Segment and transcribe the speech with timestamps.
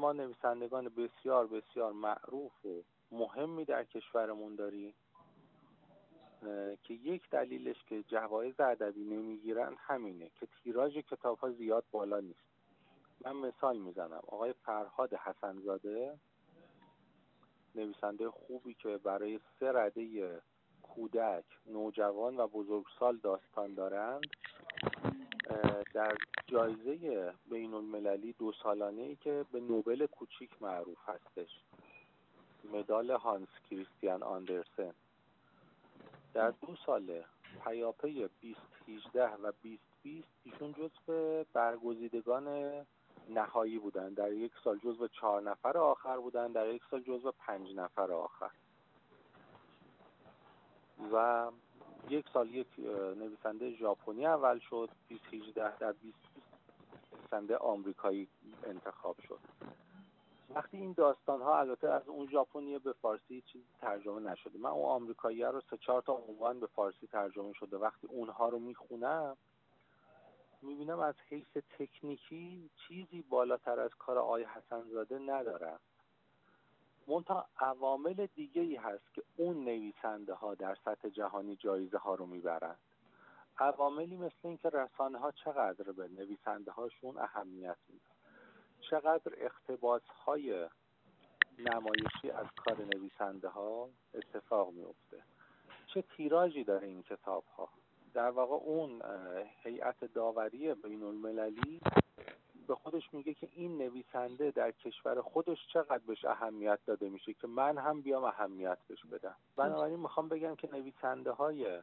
[0.00, 4.94] ما نویسندگان بسیار بسیار معروف و مهمی در کشورمون داریم
[6.82, 12.50] که یک دلیلش که جوایز ادبی نمی‌گیرن همینه که تیراژ کتاب ها زیاد بالا نیست.
[13.24, 14.20] من مثال می‌زنم.
[14.28, 16.18] آقای فرهاد حسنزاده
[17.74, 20.42] نویسنده خوبی که برای سه رده
[20.82, 24.26] کودک نوجوان و بزرگسال داستان دارند.
[25.94, 31.50] در جایزه بین المللی دو سالانه ای که به نوبل کوچیک معروف هستش.
[32.72, 34.94] مدال هانس کریستیان آندرسن.
[36.34, 37.22] در دو سال
[37.64, 42.46] پیاپی 2018 و 2020 ایشون جزو برگزیدگان
[43.28, 44.14] نهایی بودن.
[44.14, 48.50] در یک سال جزو چهار نفر آخر بودن در یک سال جزو پنج نفر آخر.
[51.12, 51.50] و
[52.08, 52.78] یک سال یک
[53.16, 56.16] نویسنده ژاپنی اول شد 2018 در 20
[57.12, 58.28] نویسنده آمریکایی
[58.64, 59.38] انتخاب شد.
[60.54, 64.58] وقتی این داستان ها البته از اون ژاپنی به فارسی چیزی ترجمه نشده.
[64.58, 67.76] من اون آمریکایی رو سه چهار تا عنوان به فارسی ترجمه شده.
[67.76, 69.36] وقتی اونها رو می‌خونم
[70.62, 75.80] می‌بینم از حیث تکنیکی چیزی بالاتر از کار آقای حسنزاده ندارم.
[77.10, 82.26] منتها عوامل دیگه ای هست که اون نویسنده ها در سطح جهانی جایزه ها رو
[82.26, 82.78] می‌برند.
[83.58, 88.14] عواملی مثل اینکه رسانه ها چقدر به نویسنده هاشون اهمیت میدن
[88.90, 90.68] چقدر اختباس های
[91.58, 95.22] نمایشی از کار نویسنده ها اتفاق میفته
[95.94, 97.68] چه تیراژی داره این کتاب ها
[98.14, 99.02] در واقع اون
[99.62, 101.80] هیئت داوری بین المللی
[102.70, 107.46] به خودش میگه که این نویسنده در کشور خودش چقدر بهش اهمیت داده میشه که
[107.46, 109.36] من هم بیام اهمیت بهش بدم.
[109.56, 111.82] بنابراین می‌خوام بگم که نویسنده های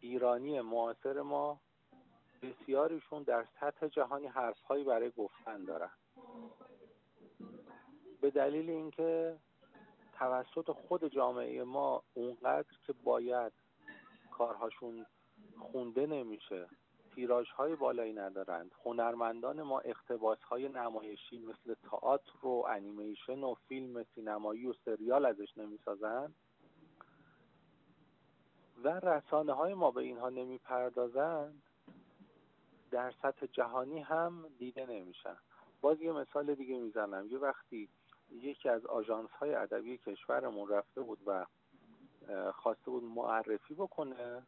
[0.00, 1.60] ایرانی معاصر ما
[2.42, 5.90] بسیاریشون در سطح جهانی حرفهایی برای گفتن دارن.
[8.20, 9.38] به دلیل اینکه
[10.12, 13.52] توسط خود جامعه ما اونقدر که باید
[14.30, 15.06] کارهاشون
[15.58, 16.68] خونده نمیشه
[17.14, 18.74] تیراژ های بالایی ندارند.
[18.84, 25.58] هنرمندان ما اقتباس های نمایشی مثل تئاتر و انیمیشن و فیلم سینمایی و سریال ازش
[25.58, 26.34] نمی‌سازند.
[28.84, 31.62] و رسانه های ما به اینها نمی‌پردازند.
[32.90, 35.36] در سطح جهانی هم دیده نمیشن.
[35.80, 37.26] باز یه مثال دیگه می‌زنم.
[37.26, 37.88] یه وقتی
[38.30, 41.46] یکی از آژانس های ادبی کشورمون رفته بود و
[42.52, 44.42] خواسته بود معرفی بکنه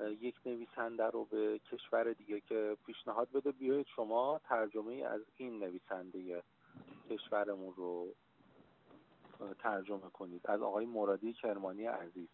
[0.00, 6.42] یک نویسنده رو به کشور دیگه که پیشنهاد بده بیایید شما ترجمه از این نویسنده
[7.10, 8.14] کشورمون رو
[9.58, 10.40] ترجمه کنید.
[10.44, 12.28] از آقای مرادی کرمانی عزیز.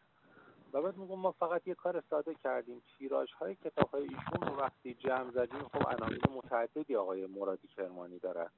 [0.73, 2.83] و بعد میگم ما فقط یه کار ساده کردیم.
[2.99, 8.19] تیراژ های کتاب های ایشون رو وقتی جمع زدیم خب عناوین متعددی آقای مرادی کرمانی
[8.19, 8.51] داره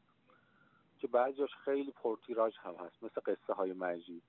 [0.98, 4.22] که بعضیش خیلی پرتیراژ هم هست مثل قصه های مجید.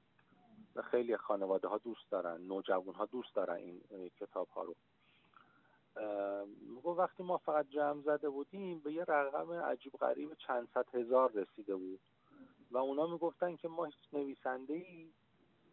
[0.92, 3.82] خیلی خانواده ها دوست دارن نوجوان ها دوست دارن این
[4.20, 4.76] کتاب ها رو.
[6.94, 11.76] وقتی ما فقط جمع زده بودیم به یه رقم عجیب غریب چند صد هزار رسیده
[11.76, 12.00] بود.
[12.72, 15.12] و اونا می‌گفتن که ما هیچ نویسنده ای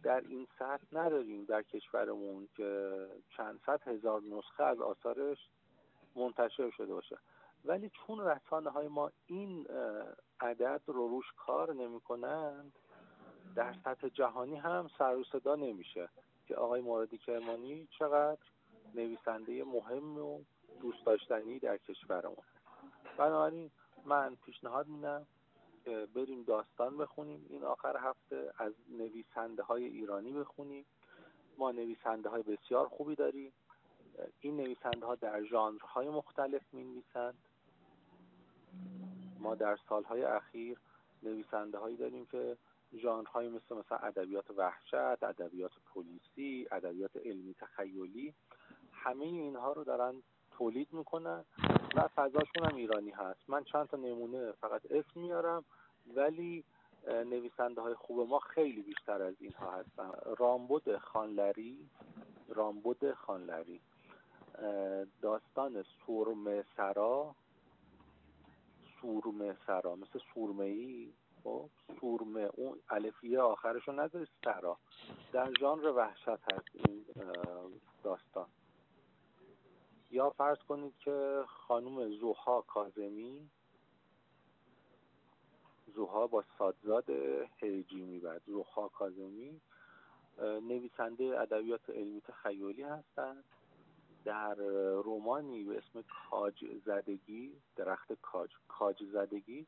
[0.03, 3.01] در این سطح نداریم در کشورمون که
[3.37, 5.39] چند صد هزار نسخه از آثارش
[6.17, 7.19] منتشر شده باشه.
[7.65, 9.67] ولی چون رسانه های ما این
[10.41, 12.73] عدد رو روش کار نمی کنند
[13.57, 16.09] در سطح جهانی هم سر و صدا نمیشه
[16.47, 18.41] که آقای مرادی کرمانی چقدر
[18.95, 20.41] نویسنده مهم و
[20.81, 22.45] دوست داشتنی در کشورمون.
[23.19, 23.71] بنابراین
[24.05, 25.27] من پیشنهاد میدم
[26.15, 27.47] بریم داستان بخونیم.
[27.51, 30.85] این آخر هفته از نویسنده های ایرانی بخونیم.
[31.59, 33.53] ما نویسنده های بسیار خوبی داریم.
[34.41, 37.35] این نویسنده ها در ژانرهای مختلف می نویسند
[39.39, 40.79] ما در سالهای اخیر
[41.23, 42.57] نویسنده هایی داریم که
[42.95, 48.35] ژانرهایی مثل مثلا ادبیات وحشت، ادبیات پلیسی، ادبیات علمی تخیلی
[48.93, 51.45] همه اینها رو دارن تولید می‌کنن
[51.95, 53.51] و فضاشون هم ایرانی هست.
[53.51, 55.65] من چند تا نمونه فقط اسم میارم
[56.15, 56.65] ولی
[57.07, 60.11] نویسنده های خوب ما خیلی بیشتر از اینها هستن.
[60.39, 61.91] رامبد خانلری
[62.49, 63.81] رامبد خانلری.
[65.23, 67.35] داستان سورم سرا
[69.01, 69.97] سورمه سرا.
[69.97, 71.13] مثل سورمه ای
[71.47, 71.71] خب
[72.01, 74.79] سورمه اون الفیه آخرشو نداری سرا
[75.33, 77.05] در ژانر وحشت هست این
[78.03, 78.47] داستان.
[80.11, 83.51] یا فرض کنید که خانم زوها کازمی
[85.95, 87.11] زوها با سادزاد
[87.57, 88.43] هیجی می‌برد.
[88.47, 89.61] زوها کازمی
[90.43, 93.45] نویسنده ادبیات علمی تخیلی هستند.
[94.25, 94.55] در
[95.05, 99.67] رومانی به اسم کاج زدگی درخت کاج کاج زدگی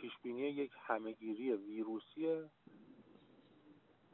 [0.00, 2.50] پیشبینی یک همهگیری ویروسی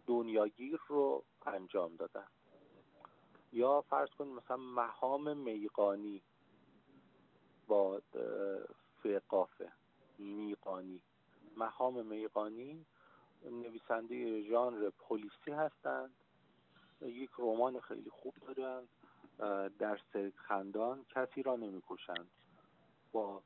[0.06, 2.26] دنیاگیر رو انجام دادن.
[3.52, 6.22] یا فرض کنید مثلا مهام میقانی
[7.66, 8.02] با
[9.02, 9.72] فقافه
[10.18, 11.02] میقانی.
[11.56, 12.86] مهام میقانی
[13.42, 16.14] نویسنده ژانر پلیسی هستند.
[17.00, 18.88] یک رمان خیلی خوب دارند
[19.78, 22.30] در سرک خندان کسی را نمی‌کشند.
[23.12, 23.42] با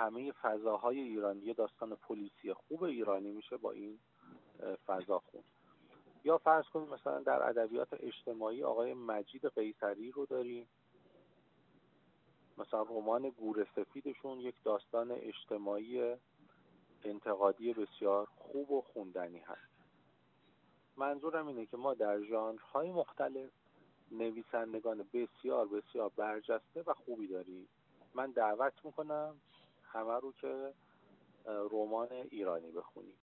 [0.00, 3.98] همه فضاهای ایرانی یه داستان پلیسی خوب ایرانی میشه با این
[4.86, 5.42] فضا خون.
[6.24, 10.68] یا فرض کنید مثلا در ادبیات اجتماعی آقای مجید قیصری رو داریم.
[12.58, 16.16] مثلا رمان گور سفیدشون یک داستان اجتماعی
[17.04, 19.70] انتقادی بسیار خوب و خوندنی هست.
[20.96, 23.50] منظورم اینه که ما در ژانرهای مختلف
[24.10, 27.68] نویسندگان بسیار بسیار برجسته و خوبی داریم.
[28.14, 29.40] من دعوت می‌کنم
[29.92, 30.74] همه رو که
[31.46, 33.20] رمان ایرانی بخونیم